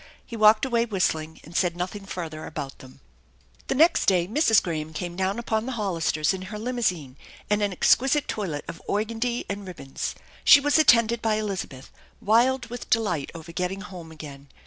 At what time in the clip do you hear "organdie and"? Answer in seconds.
8.89-9.67